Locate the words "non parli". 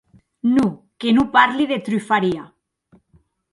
1.17-1.65